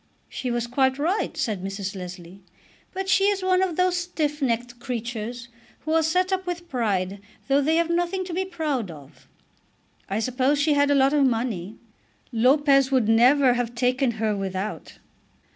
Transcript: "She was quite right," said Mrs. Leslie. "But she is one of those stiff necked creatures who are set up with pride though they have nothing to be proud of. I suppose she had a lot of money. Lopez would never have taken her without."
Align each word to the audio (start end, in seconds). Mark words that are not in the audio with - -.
"She 0.29 0.49
was 0.49 0.65
quite 0.65 0.97
right," 0.97 1.37
said 1.37 1.63
Mrs. 1.63 1.95
Leslie. 1.95 2.41
"But 2.91 3.07
she 3.07 3.25
is 3.25 3.43
one 3.43 3.61
of 3.61 3.75
those 3.75 3.95
stiff 3.97 4.41
necked 4.41 4.79
creatures 4.79 5.47
who 5.81 5.93
are 5.93 6.01
set 6.01 6.33
up 6.33 6.47
with 6.47 6.67
pride 6.67 7.19
though 7.47 7.61
they 7.61 7.75
have 7.75 7.91
nothing 7.91 8.25
to 8.25 8.33
be 8.33 8.43
proud 8.43 8.89
of. 8.89 9.27
I 10.09 10.17
suppose 10.19 10.57
she 10.59 10.73
had 10.73 10.89
a 10.89 10.95
lot 10.95 11.13
of 11.13 11.23
money. 11.27 11.77
Lopez 12.31 12.89
would 12.89 13.07
never 13.07 13.53
have 13.53 13.75
taken 13.75 14.13
her 14.13 14.35
without." 14.35 14.97